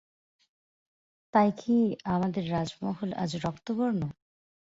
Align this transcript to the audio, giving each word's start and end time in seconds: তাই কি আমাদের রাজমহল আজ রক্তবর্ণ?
তাই 1.33 1.49
কি 1.57 1.77
আমাদের 2.05 2.43
রাজমহল 2.51 3.09
আজ 3.13 3.31
রক্তবর্ণ? 3.45 4.01